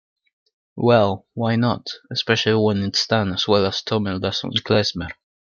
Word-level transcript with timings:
Well, 0.77 1.27
why 1.35 1.57
not, 1.57 1.89
especially 2.09 2.55
when 2.59 2.81
it's 2.81 3.05
done 3.05 3.33
as 3.35 3.47
well 3.47 3.67
as 3.67 3.83
Tummel 3.83 4.17
does 4.17 4.43
on 4.43 4.49
Klezmer. 4.53 5.11